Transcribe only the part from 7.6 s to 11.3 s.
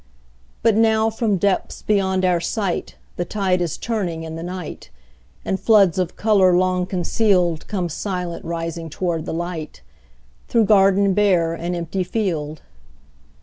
Come silent rising toward the light, Through garden